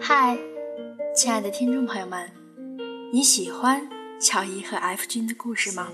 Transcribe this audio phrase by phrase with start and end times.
[0.00, 0.38] 嗨，
[1.14, 2.30] 亲爱的听众朋友们，
[3.12, 3.86] 你喜欢
[4.20, 5.88] 乔伊和 F 君的故事吗？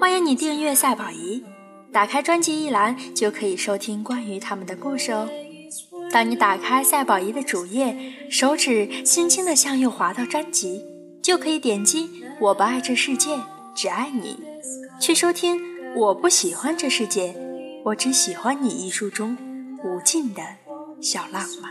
[0.00, 1.44] 欢迎你订阅赛宝仪，
[1.92, 5.28] 打开专辑一栏就可以收听关于他们的故事哦。
[6.10, 7.96] 当你打开赛宝仪的主页，
[8.28, 10.82] 手指轻轻地向右滑到专辑，
[11.22, 12.10] 就可以点击
[12.40, 13.38] “我不爱这世界，
[13.76, 14.38] 只爱你”，
[15.00, 15.60] 去收听
[15.94, 17.34] “我不喜欢这世界，
[17.84, 19.36] 我只喜欢你”一书中
[19.84, 20.40] 无尽的
[21.02, 21.70] 小浪漫。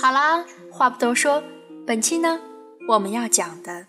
[0.00, 1.42] 好啦，话不多说，
[1.86, 2.40] 本期呢，
[2.88, 3.86] 我们要讲的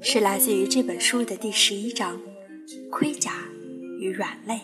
[0.00, 2.18] 是来自于这本书的第十一章
[2.90, 3.32] 《盔甲
[4.00, 4.54] 与软肋》。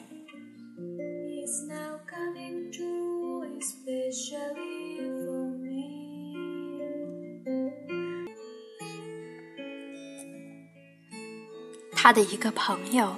[11.95, 13.15] 他的一个朋友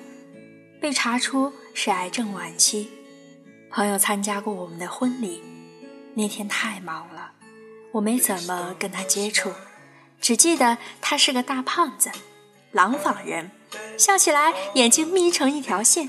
[0.80, 2.88] 被查出是癌症晚期，
[3.70, 5.42] 朋友参加过我们的婚礼，
[6.14, 7.32] 那天太忙了。
[7.92, 9.52] 我没怎么跟他接触，
[10.20, 12.10] 只记得他是个大胖子，
[12.72, 13.50] 廊坊人，
[13.98, 16.08] 笑起来眼睛眯成一条线。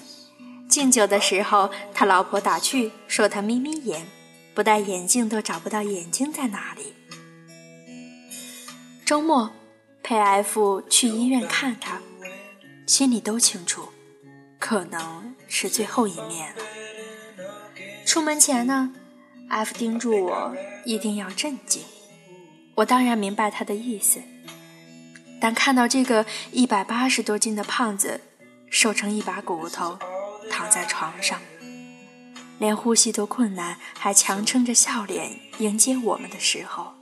[0.70, 4.08] 敬酒的时候，他老婆打趣说他眯眯眼，
[4.56, 6.94] 不戴眼镜都找不到眼睛在哪里。
[9.04, 9.52] 周末
[10.02, 12.00] 陪 F 去医院看他，
[12.88, 13.90] 心里都清楚，
[14.62, 16.62] 可能是最后一面了。
[18.06, 18.94] 出门前呢
[19.50, 21.84] ？F 叮嘱我一定要镇静，
[22.76, 24.22] 我当然明白他的意思，
[25.42, 28.22] 但看到这个一百八十多斤的胖子
[28.70, 29.98] 瘦成一把骨头
[30.52, 31.42] 躺在床上，
[32.60, 36.94] 连呼吸都困难，还强撑着笑脸迎接我们的时候，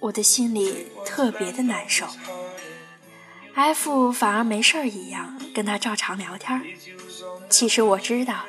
[0.00, 2.04] 我的心里特别的难受。
[3.58, 6.62] F 反而没事儿一样跟他照常聊天，
[7.50, 8.44] 其实我知道，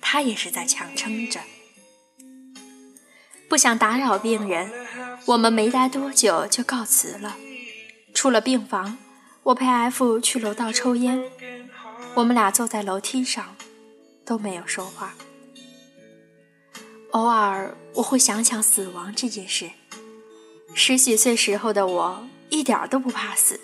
[0.00, 1.38] 他也是在强撑着。
[3.48, 4.68] 不想打扰病人，
[5.26, 7.36] 我们没待多久就告辞了。
[8.12, 8.98] 出了病房，
[9.44, 11.22] 我陪 F 去楼道抽烟。
[12.14, 13.54] 我们俩坐在楼梯上，
[14.24, 15.14] 都没有说话。
[17.12, 19.70] 偶尔我会想想死亡这件事。
[20.74, 23.60] 十几岁时候的我一点都不怕死，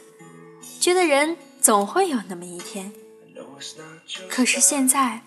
[0.81, 2.93] 觉得人总会有那么一天。
[4.29, 5.23] 可是现在，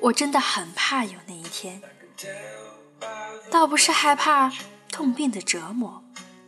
[0.00, 1.82] 我真的很怕有那一天。
[3.50, 4.52] 倒不是害怕
[4.90, 6.02] 痛病的折磨，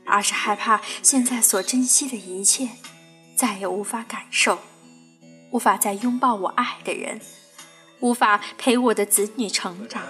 [0.04, 2.70] 而是害怕现在所珍惜的一切
[3.36, 4.58] 再也无法感受，
[5.52, 7.20] 无法再拥抱我爱的人，
[8.00, 10.02] 无法陪我的子女成长。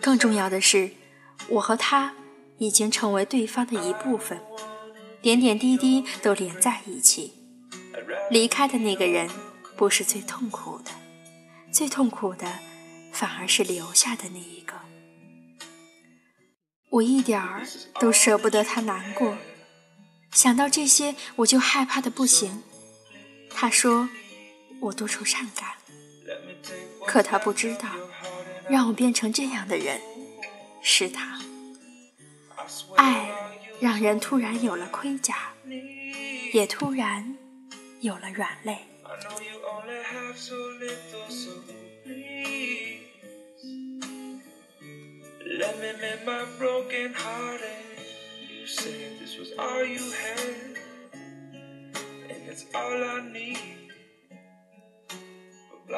[0.00, 0.90] 更重要的是，
[1.48, 2.14] 我和他
[2.58, 4.40] 已经成为对方的一部分，
[5.20, 7.37] 点点滴滴都连在一起。
[8.30, 9.28] 离开的那个人
[9.76, 10.90] 不是最痛苦的，
[11.72, 12.58] 最痛苦的
[13.12, 14.74] 反而是留下的那一个。
[16.90, 17.66] 我一点儿
[18.00, 19.36] 都舍不得他难过，
[20.32, 22.62] 想到这些我就害怕的不行。
[23.50, 24.08] 他说
[24.80, 25.74] 我多愁善感，
[27.06, 27.88] 可他不知道，
[28.68, 30.00] 让我变成这样的人
[30.82, 31.40] 是他。
[32.96, 33.30] 爱
[33.80, 35.52] 让人突然有了盔甲，
[36.52, 37.37] 也突然
[38.00, 38.78] 有了软肋。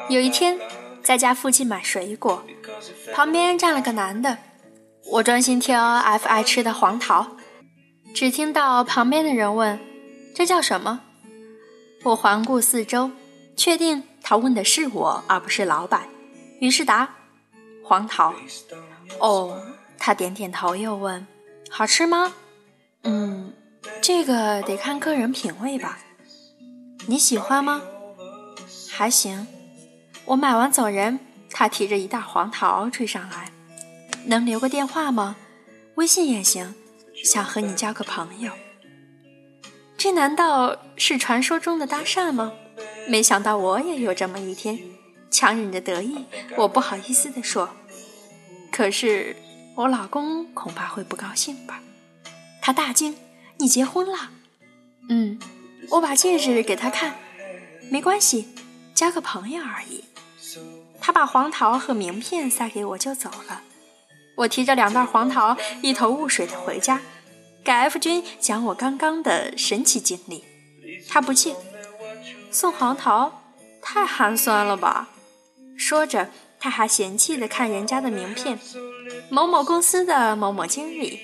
[0.09, 0.57] 有一天，
[1.03, 2.43] 在家附近买水果，
[3.13, 4.37] 旁边站了个男的。
[5.11, 7.37] 我专心挑 F 爱吃的黄桃，
[8.15, 9.79] 只听到旁边的人问
[10.33, 11.01] ：“这叫什么？”
[12.03, 13.11] 我环顾四周，
[13.55, 16.07] 确定他问的是我，而不是老板，
[16.59, 17.15] 于是答
[17.85, 18.33] ：“黄桃。”
[19.19, 19.61] 哦，
[19.99, 21.27] 他点点头，又问
[21.69, 22.33] ：“好吃吗
[23.03, 23.53] ？”“嗯，
[24.01, 25.99] 这个得看个人品味吧。
[27.05, 27.81] ”“你喜欢吗
[28.89, 29.45] ？”“还行。”
[30.25, 31.19] 我买完走人，
[31.51, 33.51] 他提着一袋黄桃追上来
[34.25, 35.35] ：“能留个电话吗？
[35.95, 36.73] 微信也行，
[37.23, 38.51] 想和你交个朋友。”
[40.03, 42.53] 这难道是传说中的搭讪吗？
[43.07, 44.79] 没想到我也有这么一天，
[45.29, 46.25] 强忍着得意，
[46.57, 47.69] 我不好意思地说。
[48.71, 49.35] 可是
[49.75, 51.83] 我老公恐怕会不高兴吧？
[52.63, 53.15] 他大惊
[53.61, 54.31] ：“你结婚了
[55.07, 55.39] ？”“嗯。”
[55.91, 57.13] 我把戒指给他看
[57.91, 58.47] ，“没关系，
[58.95, 60.05] 交个朋友而已。”
[60.99, 63.61] 他把黄桃和名片塞给我就走了。
[64.37, 67.01] 我提着两袋黄桃，一头雾水的回家，
[67.63, 70.43] 给 F 君讲我刚刚的神奇经历。
[71.09, 71.55] 他不信，
[72.51, 73.43] 送黄桃
[73.81, 75.09] 太寒酸了吧？
[75.77, 76.29] 说着，
[76.59, 78.59] 他还嫌弃的看人家的名片，
[79.29, 81.19] 某某公司的某某经理。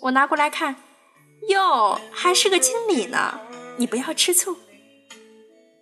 [0.00, 0.76] 我拿过来看，
[1.48, 3.40] 哟，还是个经理呢。
[3.78, 4.56] 你不要吃醋。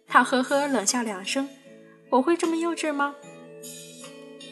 [0.06, 1.48] 他呵呵冷笑两声。
[2.10, 3.14] 我会这么幼稚吗？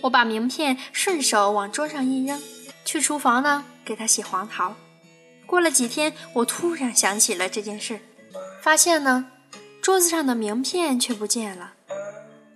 [0.03, 2.41] 我把名片顺手往桌上一扔，
[2.85, 4.77] 去厨房呢，给他洗黄桃。
[5.49, 8.01] 过了几天，我突然想起了这件事，
[8.63, 9.31] 发现呢，
[9.81, 11.73] 桌子上的名片却不见了。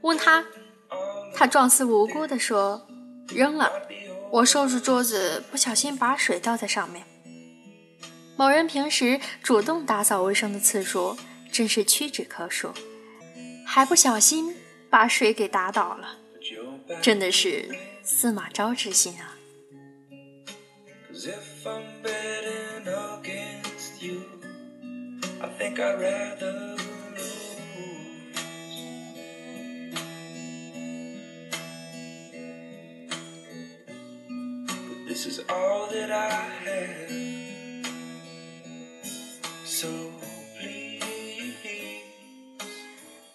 [0.02, 0.44] 问他，
[1.34, 2.86] 他状似无辜地说
[3.34, 3.72] ：“扔了。”
[4.30, 7.06] 我收拾桌子，不小心把水倒在上面。
[8.36, 11.16] 某人平时主动打扫卫生的次数
[11.50, 12.72] 真是屈指可数，
[13.66, 14.54] 还不小心
[14.90, 16.16] 把水给打倒了，
[17.00, 17.70] 真的是
[18.02, 19.31] 司马昭之心啊！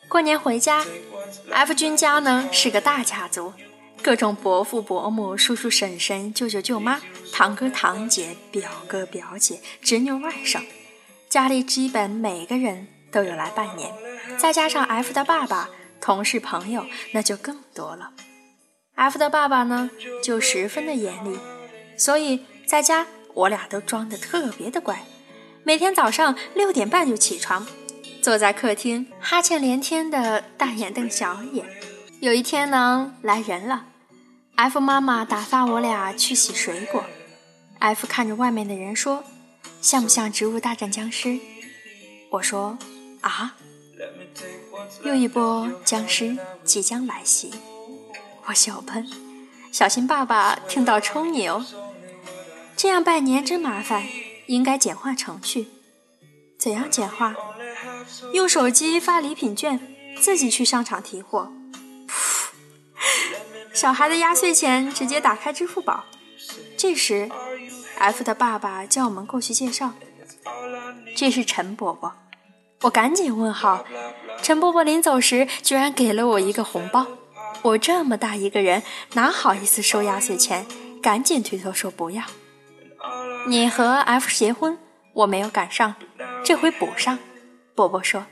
[0.09, 0.85] 过年回家
[1.51, 3.53] ，F 君家呢是个大家族，
[4.07, 7.01] 各种伯父伯母、叔叔婶婶、舅舅舅妈、
[7.33, 10.63] 堂哥堂姐、表哥表姐、侄女外甥，
[11.27, 13.91] 家里基本每个人都有来拜年。
[14.37, 15.69] 再加上 F 的爸爸、
[15.99, 18.13] 同事朋友，那就更多了。
[18.95, 19.91] F 的爸爸呢
[20.23, 21.37] 就十分的严厉，
[21.97, 25.03] 所以在家我俩都装得特别的乖，
[25.65, 27.67] 每天早上六点半就起床。
[28.21, 31.65] 坐在客厅，哈欠连天的大眼瞪小眼。
[32.21, 33.87] 有一天呢，来人了
[34.57, 37.05] ，F 妈妈打发我俩去洗水果。
[37.79, 39.23] F 看着外面的人说
[39.81, 41.29] ：“像不像《植物大战僵尸》？”
[42.31, 42.77] 我说
[43.21, 43.55] ：“啊，
[45.03, 47.53] 又一波僵尸即将来袭。”
[48.47, 49.07] 我笑喷，
[49.71, 51.63] 小心爸爸听到抽你哦。
[52.75, 54.03] 这样拜年真麻烦，
[54.47, 55.67] 应该简化程序。
[56.57, 57.35] 怎样简化？
[58.33, 59.79] 用手机发礼品券，
[60.19, 61.51] 自己去商场提货。
[63.77, 66.03] 小孩的压岁钱直接打开支付宝。
[66.75, 67.29] 这时
[67.99, 69.93] ，F 的爸爸叫我们过去介绍，
[71.15, 72.11] 这是陈伯伯。
[72.81, 73.85] 我赶紧问好。
[74.41, 77.05] 陈伯伯临走时居然给了我一个红包。
[77.61, 78.81] 我这么大一个人，
[79.13, 80.65] 哪好意思收压岁钱？
[80.99, 82.23] 赶紧推脱说不要。
[83.45, 84.79] 你和 F 结婚，
[85.13, 85.93] 我没有赶上，
[86.43, 87.19] 这回补上。
[87.75, 88.25] 伯伯说：“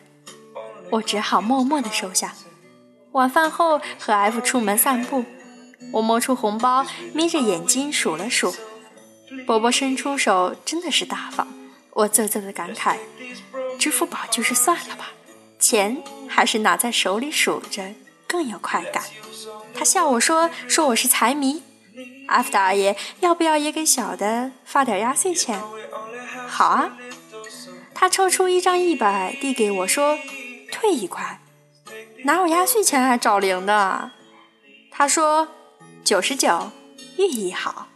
[0.89, 2.33] 我只好默默地收下。”
[3.13, 5.23] 晚饭后和 F 出门散步，
[5.91, 8.55] 我摸出红包，眯着眼睛数了数。
[9.45, 11.47] 伯伯伸出手，真的是大方。
[11.91, 12.97] 我啧啧的感慨
[13.79, 15.11] ：“支付宝就是算了吧，
[15.59, 17.93] 钱还是拿在手里数着
[18.27, 19.03] 更有快感。”
[19.73, 21.63] 他笑我说：“说我是财迷。
[22.27, 25.61] 阿福大爷要不要也给小的发点压岁钱？
[26.47, 26.97] 好啊。
[27.93, 30.17] 他抽出一张一百递给我，说
[30.71, 31.39] ：“退一块，
[32.25, 34.11] 哪有压岁钱还找零的？”
[34.91, 35.47] 他说
[36.05, 36.69] ：“九十九，
[37.17, 37.87] 寓意好。”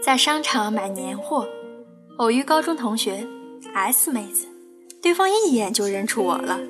[0.00, 1.48] 在商场买年货，
[2.18, 3.26] 偶遇高中同学。
[3.74, 4.46] S 妹子，
[5.02, 6.60] 对方一眼就认出我了。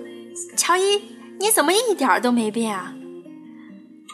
[0.57, 1.03] 乔伊，
[1.39, 2.95] 你怎么一点都没变啊？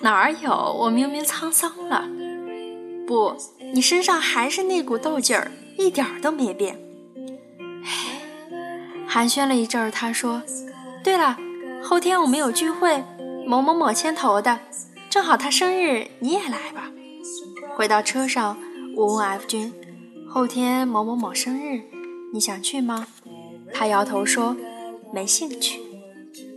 [0.03, 0.50] 哪儿有？
[0.50, 2.07] 我明明沧桑了。
[3.07, 3.37] 不，
[3.73, 6.79] 你身上还是那股斗劲儿，一点儿都没变。
[7.85, 8.21] 唉，
[9.07, 10.43] 寒暄了一阵儿，他说
[11.03, 11.37] ：“对了，
[11.83, 13.05] 后天我们有聚会，
[13.47, 14.59] 某某某牵头的，
[15.09, 16.91] 正好他生日，你也来吧。”
[17.76, 18.59] 回到车上，
[18.97, 19.73] 我问 F 君
[20.29, 21.83] ：“后天某某某生日？”
[22.35, 23.07] 你想去吗？
[23.73, 24.57] 他摇头说
[25.12, 25.81] 没兴趣。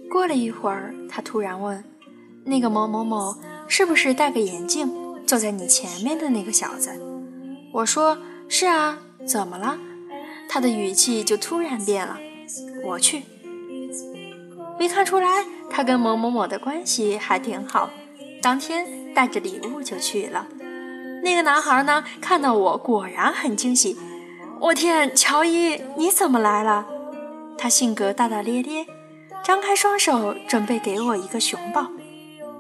[0.10, 1.84] 过了一会儿，他突然问
[2.46, 3.36] ：“那个某某某
[3.68, 4.92] 是不是戴个眼镜
[5.26, 6.92] 坐在你前面的那个小子？”
[7.74, 8.18] 我说
[8.50, 9.78] ：“是啊，怎么了？”
[10.50, 12.18] 他的语气就突然变了。
[12.84, 13.24] 我去，
[14.80, 17.92] 没看出来他跟某某某的关系还挺好。
[18.42, 20.48] 当天带着礼物就去了。
[21.22, 23.98] 那个男孩呢，看到我果然很惊喜。
[24.60, 26.88] 我天，乔伊，你怎么来了？
[27.58, 28.88] 他性格大大咧咧，
[29.44, 31.88] 张开双手准备给我一个熊抱。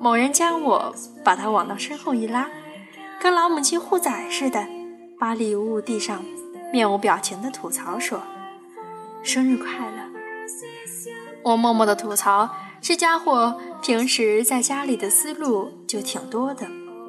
[0.01, 2.49] 某人将我把他往到身后一拉，
[3.19, 4.65] 跟老母亲护崽似的，
[5.19, 6.23] 把礼物递上，
[6.71, 8.21] 面无表情的吐槽说
[9.21, 10.09] ：“生日快乐。”
[11.43, 16.65] 我默默的吐槽：“这家伙平时在家里的思路就挺多的，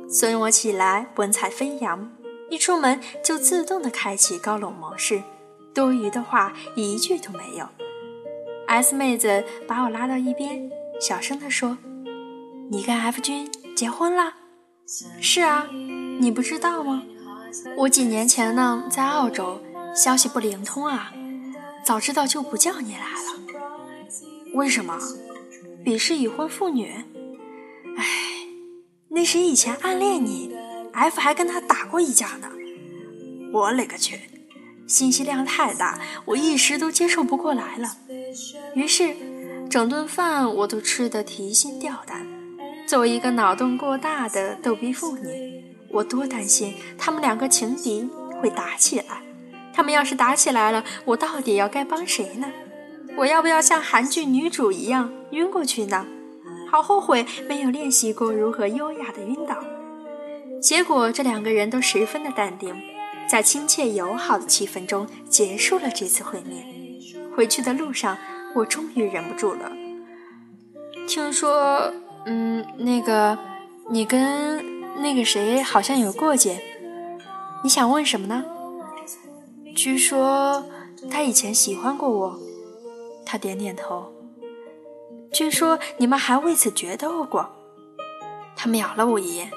[0.09, 2.11] 所以我起来文采飞扬，
[2.49, 5.23] 一出门就自动的开启高冷模式，
[5.73, 7.69] 多余的话一句都没有。
[8.67, 10.69] S 妹子把我拉到一边，
[11.01, 11.79] 小声地说
[12.73, 14.35] ：“你跟 F 君结婚了
[15.21, 15.67] ？”“是啊，
[16.21, 17.03] 你不知道吗？
[17.79, 19.61] 我几年前呢在澳洲，
[19.93, 21.13] 消息不灵通啊，
[21.85, 23.41] 早知道就不叫你来了。
[24.55, 24.97] 为什么？
[25.85, 26.93] 鄙视已婚妇女？
[27.97, 28.07] 哎，
[29.09, 30.55] 那是以前暗恋你
[30.93, 32.49] ，F 还跟他打过一架呢。
[33.53, 34.21] 我勒个去！”
[34.87, 37.97] 信息量太大，我一时都接受不过来了。
[38.75, 39.17] 于是，
[39.69, 42.27] 整顿饭我都吃得提心吊胆。
[42.91, 48.11] 作为一个脑洞过大的逗逼妇女，我多担心他们两个情敌
[48.43, 49.23] 会打起来。
[49.73, 52.49] 他们要是打起来了，我到底要该帮谁呢？
[53.17, 56.05] 我要不要像韩剧女主一样晕过去呢？
[56.69, 59.63] 好后悔没有练习过如何优雅的晕倒。
[60.61, 62.75] 结果，这两个人都十分的淡定。
[63.29, 66.67] 在亲切友好的气氛中结束了这次会面。
[67.37, 68.19] 回去的路上，
[68.57, 69.71] 我终于忍不住了。
[71.07, 71.93] 听说，
[72.27, 73.39] 嗯，那个，
[73.89, 74.65] 你跟
[75.03, 76.63] 那个谁好像有过节。
[77.63, 78.45] 你想问什么呢？
[79.75, 80.65] 据说
[81.11, 82.39] 他以前喜欢过我。
[83.25, 84.13] 他点点头。
[85.33, 87.49] 据说你们还为此决斗过。
[88.57, 89.51] 他瞄了我一眼。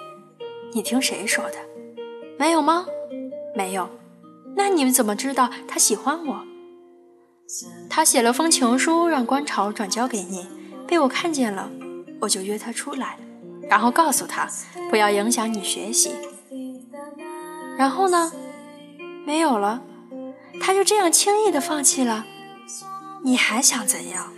[0.73, 1.57] 你听谁说的？
[2.37, 2.85] 没有吗？
[3.55, 3.89] 没有，
[4.55, 6.43] 那你们怎么知道他喜欢我？
[7.89, 10.47] 他写了封情书让观潮转交给你，
[10.87, 11.69] 被我看见了，
[12.23, 13.17] 我就约他出来，
[13.69, 14.47] 然后告诉他
[14.89, 16.11] 不要影响你学习。
[17.77, 18.31] 然后呢？
[19.25, 19.81] 没有了，
[20.61, 22.25] 他就这样轻易的放弃了。
[23.23, 24.31] 你还想怎样？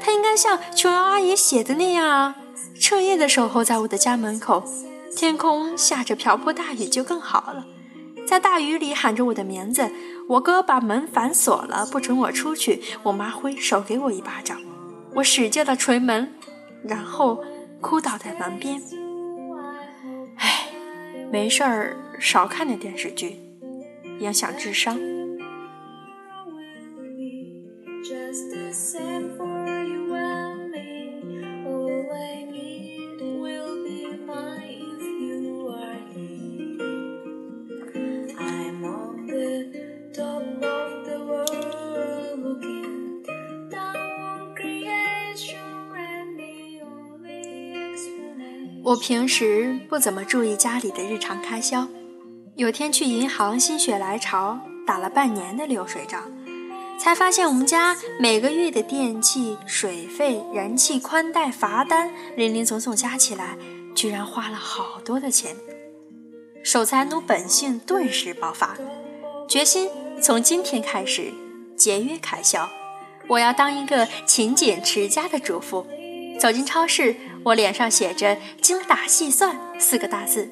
[0.00, 2.36] 他应该像琼瑶阿姨写的那样啊，
[2.80, 4.62] 彻夜的守候在我的家门口，
[5.16, 7.64] 天空下着瓢泼大雨就更好了。
[8.26, 9.90] 在大雨里喊着我的名字，
[10.28, 12.82] 我哥把门反锁了，不准我出去。
[13.02, 14.60] 我妈挥手给我一巴掌，
[15.14, 16.34] 我使劲的捶门，
[16.82, 17.44] 然后
[17.80, 18.80] 哭倒在门边。
[20.36, 20.68] 唉，
[21.30, 23.36] 没事儿，少看点电视剧，
[24.18, 24.98] 影响智商。
[48.90, 51.86] 我平时不怎么注意家里的日常开销，
[52.56, 56.20] 有天去银行心血来潮打了半年的流水账，
[56.98, 63.56] 才发现我们家每个月的电器、水费、燃气、宽带、罚单，零零总总加起来，
[63.94, 65.54] 居然花了好多的钱。
[66.64, 68.76] 守财奴本性顿时爆发，
[69.46, 69.88] 决心
[70.20, 71.32] 从今天开始
[71.76, 72.68] 节约开销，
[73.28, 75.86] 我要当一个勤俭持家的主妇。
[76.40, 80.50] 走进超市，我脸上写着“精打细算”四个大字。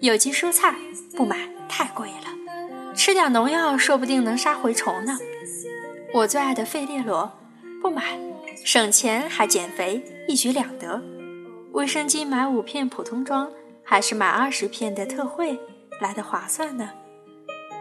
[0.00, 0.76] 有机蔬菜
[1.16, 1.36] 不买，
[1.68, 2.94] 太贵了。
[2.94, 5.18] 吃点农药，说不定能杀蛔虫呢。
[6.12, 7.32] 我最爱的费列罗
[7.82, 8.16] 不买，
[8.64, 11.02] 省钱还减肥，一举两得。
[11.72, 13.50] 卫生巾买五片普通装，
[13.82, 15.58] 还是买二十片的特惠
[16.00, 16.90] 来的划算呢？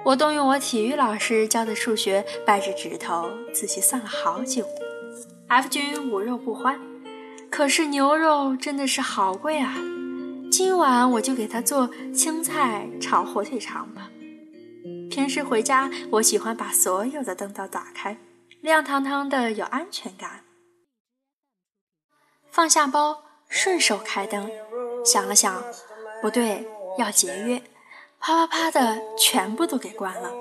[0.04, 4.66] 我动用我体育老师教的数学，掰着指头仔细算了好久。
[5.50, 6.80] F 君无肉不欢。
[7.56, 9.76] 可是牛肉真的是好贵啊！
[10.52, 14.10] 今晚我就给他做青菜炒火腿肠吧。
[15.12, 18.18] 平时回家，我喜欢把所有的灯都打开，
[18.62, 20.44] 亮堂堂的，有安全感。
[22.50, 24.50] 放下包，顺手开灯，
[25.06, 25.64] 想了想，
[26.24, 26.68] 不对，
[26.98, 27.62] 要节约，
[28.20, 30.32] 啪啪啪的全部都给关了。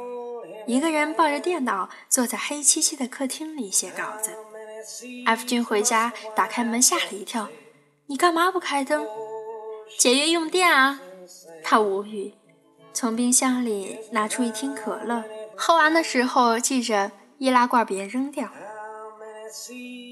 [0.67, 4.31] 一个人抱着电脑，坐在黑漆漆的客厅里写稿子。
[5.27, 7.49] F 君回家，打开门，吓了一跳。
[8.07, 9.07] 你干嘛不开灯？
[9.99, 11.01] 节约用电啊！
[11.63, 12.35] 他无语，
[12.93, 15.23] 从冰箱里拿出一听可乐，
[15.57, 18.49] 喝完的时候记着易拉罐别扔掉，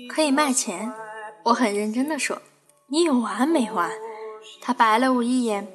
[0.09, 0.93] 可以卖钱。
[1.45, 2.41] 我很认真的说
[2.89, 3.91] ：“你有完没完？”
[4.61, 5.67] 他白了我一眼。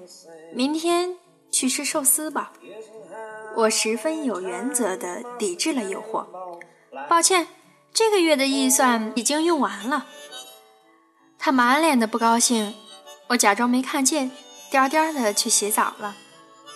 [0.53, 1.17] 明天
[1.51, 2.53] 去吃寿司吧。
[3.55, 6.25] 我十分有原则的抵制了诱惑。
[7.09, 7.47] 抱歉。
[7.95, 10.05] 这个月的预算已经用完了，
[11.39, 12.75] 他满脸的不高兴。
[13.29, 14.31] 我假装没看见，
[14.69, 16.17] 颠颠的去洗澡了。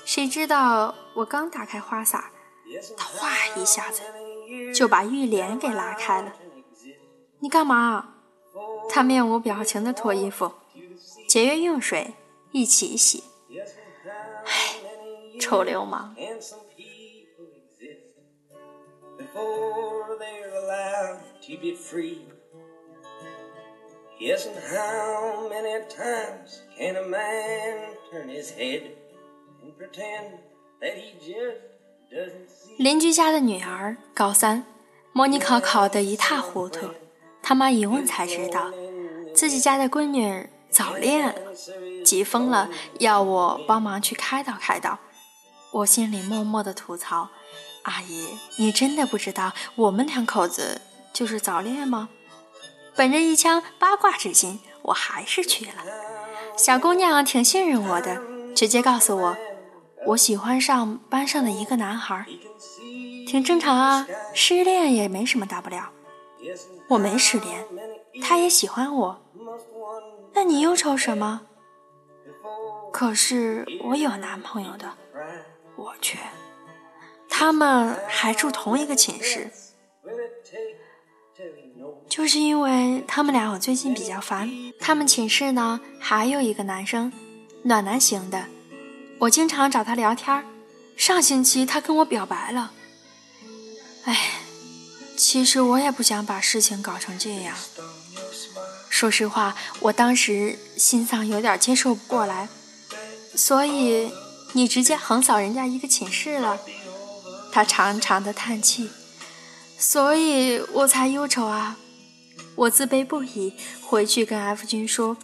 [0.06, 2.32] 谁知道我刚打开花洒，
[2.96, 4.02] 他哗一下子
[4.74, 6.32] 就把浴帘给拉开了。
[7.40, 8.14] 你干嘛？
[8.90, 10.54] 他面无表情的脱衣服，
[11.28, 12.14] 节约用水，
[12.54, 13.26] 一起洗。
[14.46, 14.76] 唉，
[15.42, 16.16] 臭流氓！
[32.78, 34.66] 邻居家的女儿高三，
[35.14, 36.90] 模拟考考得一塌糊涂，
[37.42, 38.72] 他妈一问才知道，
[39.34, 41.36] 自己家的闺女早恋，
[42.04, 42.70] 急疯了，
[43.00, 44.98] 要我帮忙去开导开导。
[45.72, 47.30] 我心里默默的吐槽
[47.84, 50.82] ：“阿姨，你真的不知道我们两口子
[51.14, 52.10] 就是早恋吗？”
[52.96, 55.74] 本着一腔八卦之心，我还是去了。
[56.58, 58.22] 小姑娘挺信任我的，
[58.54, 59.38] 直接告诉我，
[60.08, 62.26] 我喜欢上班上的一个男孩，
[63.26, 65.92] 挺正常啊，失恋也没什么大不了。
[66.90, 67.66] 我没失恋，
[68.22, 69.22] 他也喜欢我，
[70.34, 71.42] 那你忧愁什么？
[72.92, 74.92] 可是我有男朋友的，
[75.78, 76.18] 我去，
[77.30, 79.52] 他们还住同一个寝室。
[82.10, 84.50] 就是因为他们俩，我最近比较烦。
[84.80, 87.14] 他们寝室呢还有一个男生，
[87.64, 88.46] 暖男型的，
[89.20, 90.44] 我经常找他聊天。
[90.98, 92.74] 上星期他跟我表白了。
[94.04, 94.32] 哎，
[95.16, 97.56] 其实我也不想把事情搞成这样。
[98.90, 102.50] 说实话，我当时心脏有点接受不过来。
[103.36, 104.12] 所以
[104.54, 106.60] 你直接横扫人家一个寝室了。
[107.52, 108.90] 他长长的叹气。
[109.78, 111.78] 所以我才忧愁啊。
[112.56, 115.16] 我自卑不已，回去跟 F 君说：“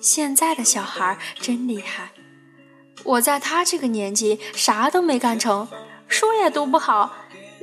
[0.00, 2.10] 现在的小孩真厉害，
[3.02, 5.66] 我在他这个年纪啥都没干成，
[6.06, 7.16] 书也读不好，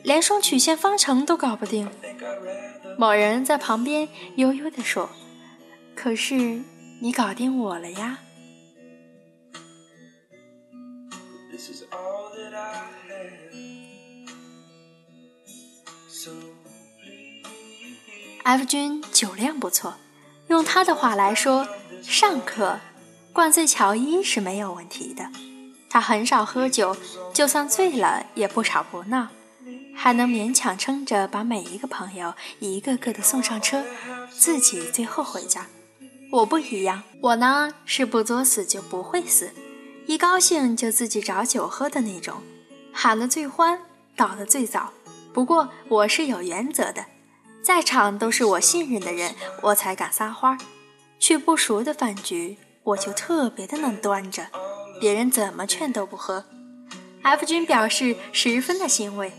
[0.04, 1.90] 连双曲线方程都搞不定。”
[3.00, 5.10] 某人在旁边悠悠地说
[5.96, 6.62] ：“可是
[7.00, 8.20] 你搞定我了呀。”
[18.44, 19.94] F 君酒量不错，
[20.48, 21.66] 用他的话来说，
[22.02, 22.78] 上课
[23.32, 25.30] 灌醉乔伊是没有问题的。
[25.90, 26.98] 他很少喝酒，
[27.34, 29.30] 就算醉了也不吵不闹，
[29.96, 33.86] 还能勉强撑着把每一个朋友一个个的送上车，
[34.30, 35.68] 自己最后回家。
[36.32, 39.54] 我不一样，我呢是不作死就不会死，
[40.06, 42.42] 一高兴就自己找酒喝的那种，
[42.92, 43.80] 喊得最欢，
[44.18, 44.92] 倒得最早。
[45.32, 47.06] 不过我是有原则的。
[47.64, 50.58] 在场都是我信任的人，我才敢撒欢。
[51.18, 54.48] 去不熟的饭局，我就特别的能端着，
[55.00, 56.44] 别人怎么劝都不喝。
[57.22, 59.32] F 君表示十分的欣慰。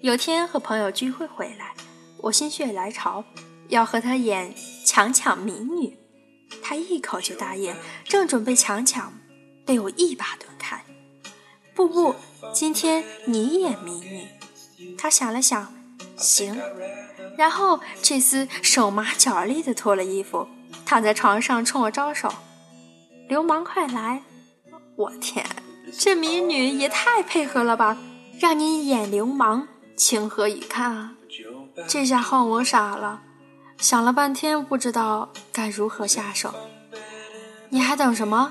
[0.00, 1.74] 有天和朋友聚会回来，
[2.22, 3.22] 我心血来潮
[3.68, 4.54] 要和他演
[4.86, 5.98] 强抢民女，
[6.62, 7.76] 他一口就答应。
[8.04, 9.12] 正准备强抢，
[9.66, 10.82] 被我一把推开。
[11.74, 12.14] 不不，
[12.54, 14.26] 今天你演民女。
[14.96, 15.74] 他想了想，
[16.16, 16.60] 行。
[17.36, 20.48] 然后这厮手麻脚利的脱了衣服，
[20.84, 22.32] 躺在床上冲我招手
[23.28, 24.22] ：“流氓快来！”
[24.96, 25.44] 我天，
[25.98, 27.98] 这民女也太配合了吧！
[28.40, 31.12] 让你演流氓，情何以堪啊！
[31.86, 33.20] 这下换我傻了，
[33.76, 36.54] 想了半天不知道该如何下手。
[37.68, 38.50] 你还等什么？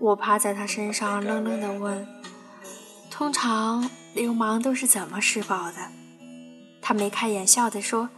[0.00, 2.06] 我趴在他身上愣愣的问
[3.10, 5.74] ：“通常流氓都是怎么施暴的？”
[6.86, 8.10] 他眉开眼笑地说：“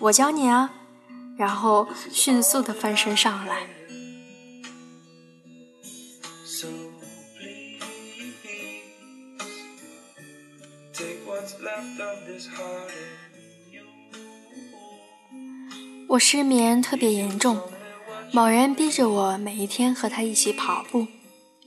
[0.00, 0.72] 我教你啊。”
[1.38, 3.68] 然后迅速地翻身上来。
[16.08, 17.62] 我失眠特别严重，
[18.32, 21.06] 某人逼着我每一天和他一起跑步。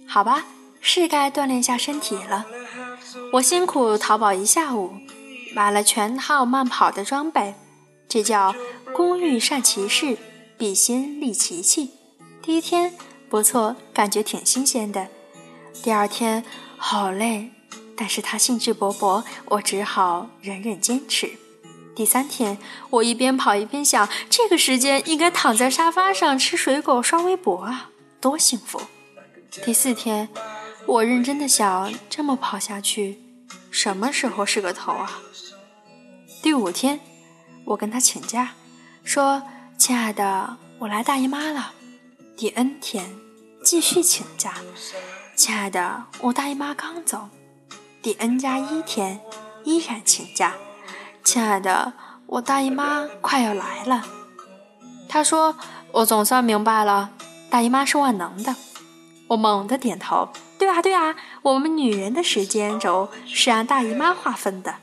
[0.05, 0.43] 好吧，
[0.81, 2.45] 是该锻炼下身体了。
[3.33, 4.95] 我辛苦淘宝一下午。
[5.53, 7.55] 买了全套慢跑的装备，
[8.07, 8.55] 这叫
[8.93, 10.17] 工欲善其事，
[10.57, 11.91] 必先利其器。
[12.41, 12.93] 第一天
[13.29, 15.07] 不错，感觉挺新鲜的。
[15.83, 16.43] 第二天
[16.77, 17.51] 好累，
[17.95, 21.31] 但是他兴致勃勃，我只好忍忍坚持。
[21.93, 22.57] 第三天，
[22.89, 28.81] 我一边跑一边想，这个时间应该躺在沙发上吃水果刷微博啊，多幸福。
[29.63, 30.29] 第四天，
[30.85, 33.20] 我认真的想，这么跑下去。
[33.71, 35.21] 什么时候是个头啊？
[36.43, 36.99] 第五天，
[37.63, 38.51] 我跟他请假，
[39.03, 39.41] 说
[39.79, 41.73] ：“亲爱的，我来大姨妈了。”
[42.35, 43.15] 第 N 天，
[43.63, 44.55] 继续请假，
[45.35, 47.29] 亲爱的，我大姨妈刚走。
[48.01, 49.21] 第 N 加一天，
[49.63, 50.55] 依然请假，
[51.23, 51.93] 亲爱的，
[52.25, 54.05] 我大姨妈快要来了。
[55.07, 55.55] 他说
[55.93, 57.11] ：“我总算明白了，
[57.49, 58.55] 大姨妈是万能的。
[59.27, 60.27] 我猛地点头。
[60.61, 64.75] 对啊，对啊，我们女人的时间轴是按大姨妈划分的。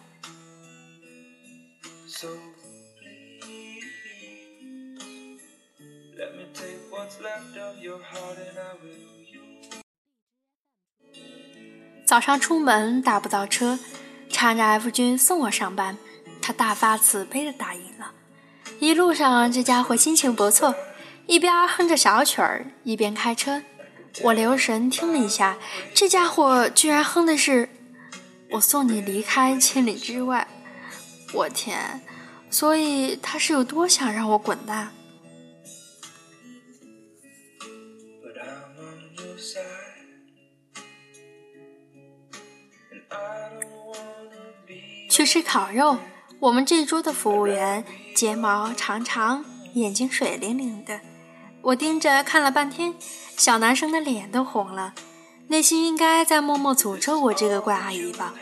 [12.05, 13.79] 早上出门打不到车，
[14.29, 15.97] 缠着 F 君送我上班，
[16.43, 18.11] 他大发慈悲的答应了。
[18.81, 20.75] 一路上，这家伙心情不错，
[21.29, 23.63] 一边哼着小曲儿，一边开车。
[24.23, 25.57] 我留神听了一下，
[25.95, 27.69] 这家伙居然哼的是
[28.53, 30.47] “我送你离开千里之外”。
[31.33, 32.01] 我天！
[32.51, 34.93] 所以他是有多想让我滚蛋？
[45.11, 45.99] 去吃烤肉，
[46.41, 51.01] 我们这桌的服务员睫毛长长，眼睛水灵灵的。
[51.63, 52.95] 我盯着看了半天，
[53.37, 54.95] 小男生的脸都红了，
[55.49, 58.35] 内心应该在默默诅咒我这个怪阿姨吧。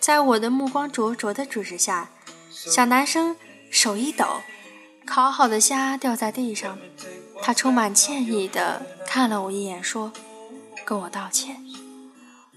[0.00, 2.10] 在我的目光灼灼的注视下，
[2.50, 3.36] 小男生
[3.70, 4.42] 手一抖，
[5.04, 6.78] 烤好的虾掉在地上，
[7.42, 10.12] 他充满歉意地看了我一眼，说
[10.84, 11.64] ：“跟我道歉。”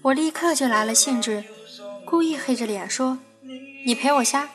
[0.02, 1.44] 我立刻就来了兴致，
[2.04, 3.18] 故意黑着脸说
[3.86, 4.48] ：“你赔我虾。”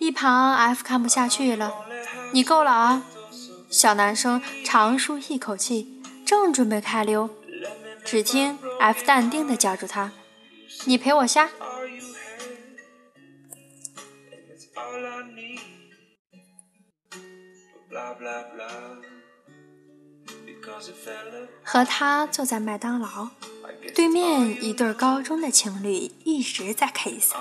[0.00, 1.72] 一旁 F 看不下去了
[2.32, 3.04] ：“你够了啊！”
[3.74, 7.28] 小男生长舒一口气，正准备开溜，
[8.04, 10.12] 只听 F 淡定地叫住他
[10.86, 11.50] ：“你陪我下。”
[21.64, 23.30] 和他坐在麦当劳
[23.92, 27.34] 对面，一对高中的情侣一直在 kiss。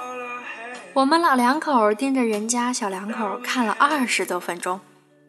[0.94, 4.82] 我们老两口盯着人家小两口看了二十多分钟。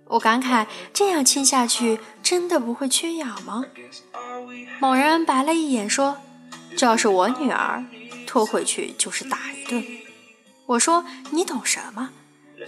[0.06, 3.64] 我感慨：这样亲下去，真的不会缺氧吗？
[4.78, 6.18] 某人白了一眼说
[6.76, 7.84] ：“这要是我女儿，
[8.26, 9.84] 拖回去就是打一顿。”
[10.66, 12.10] 我说：“你懂什么？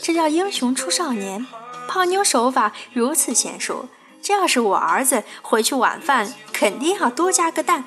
[0.00, 1.46] 这叫英雄出少年。
[1.88, 3.88] 泡妞手法如此娴熟，
[4.20, 7.84] 这要是我儿子回去晚饭，肯定要多加个蛋。”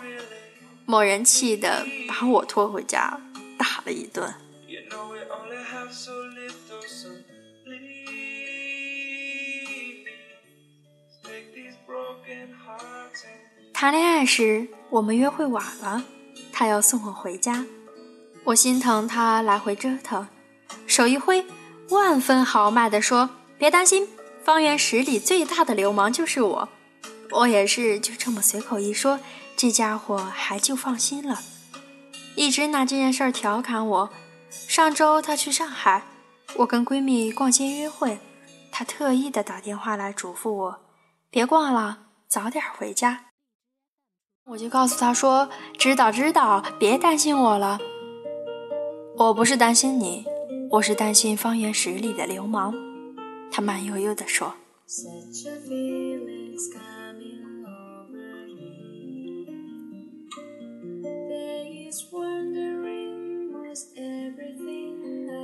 [0.85, 3.19] 某人气得把我拖回家
[3.57, 4.33] 打了一顿。
[13.81, 16.03] 谈恋爱时，我们约会晚了，
[16.51, 17.63] 他要送我回家，
[18.43, 20.27] 我心疼他来回折腾，
[20.85, 21.45] 手一挥，
[21.89, 24.05] 万分豪迈地说：“别担心，
[24.43, 26.69] 方圆十里最大的流氓就是我。”
[27.31, 29.17] 我也是就这么随口一说，
[29.55, 31.39] 这家伙还就放心了，
[32.35, 34.09] 一直拿这件事儿调侃我。
[34.49, 36.03] 上周他去上海，
[36.57, 38.19] 我跟闺蜜逛街约会，
[38.73, 40.79] 他特意的打电话来嘱咐我，
[41.29, 43.27] 别逛了，早点回家。
[44.49, 47.77] 我就告诉他说：“知道知道，别担心我了。
[49.15, 50.25] 我不是担心你，
[50.71, 52.73] 我是担心方圆十里的流氓。”
[53.51, 54.55] 他慢悠悠地说。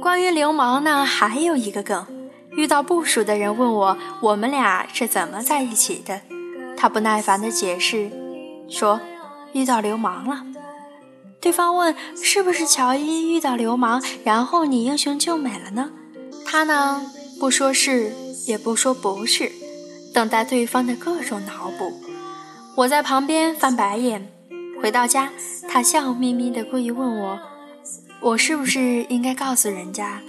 [0.02, 2.08] 关于流氓呢，还有一个梗：
[2.54, 6.22] 遇到不熟的人问我，我们俩是怎么在一起的？
[6.76, 8.25] 他不耐烦地解释。
[8.70, 9.00] 说
[9.54, 10.46] 遇到流氓了，
[11.40, 15.92] 对方问是不是乔伊遇到流氓，然后你英雄救美了呢？
[16.46, 17.02] 他呢
[17.40, 18.14] 不说是，
[18.48, 19.52] 也不说不是，
[20.14, 21.94] 等待对方的各种脑补。
[22.78, 24.32] 我在旁边翻白眼。
[24.82, 25.32] 回到家，
[25.70, 27.40] 他笑眯眯的故意问我，
[28.22, 30.22] 我是不是应该告诉人家，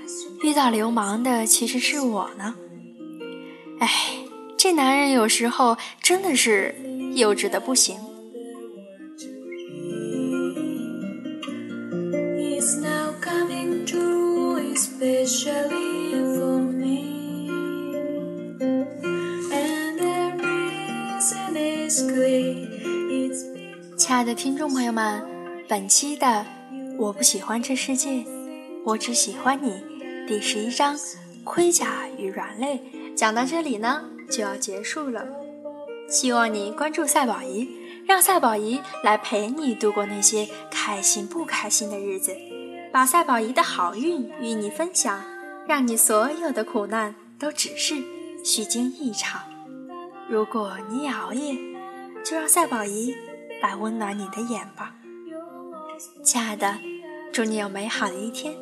[0.42, 2.54] 遇到流氓的其实是我呢？
[3.80, 3.90] 哎，
[4.56, 6.74] 这男人有时候真的是
[7.14, 7.98] 幼稚的不行。
[12.66, 17.14] Is now coming to especially for me.
[23.96, 25.22] 亲爱的听众朋友们，
[25.68, 26.26] 本期的
[26.98, 28.24] 《我不喜欢这世界，
[28.84, 29.70] 我只喜欢你》
[30.26, 30.98] 第十一章
[31.44, 32.80] “盔甲与软肋”
[33.14, 35.24] 讲到这里呢，就要结束了。
[36.08, 37.68] 希望你关注赛宝仪，
[38.06, 42.36] 让赛宝仪来陪你度过那些开心不开心的日子，
[42.96, 45.22] 把赛宝仪的好运与你分享，
[45.68, 48.02] 让你所有的苦难都只是
[48.42, 49.42] 虚惊一场。
[50.30, 51.54] 如果你也熬夜，
[52.24, 53.14] 就让赛宝仪。
[53.60, 54.94] 来温暖你的眼吧，
[56.24, 56.78] 亲爱的，
[57.30, 58.54] 祝你有美好的一天，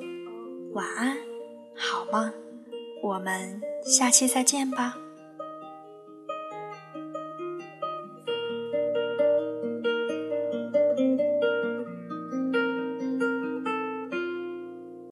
[0.72, 1.16] 晚安，
[1.76, 2.32] 好梦，
[3.04, 4.96] 我们下期再见吧。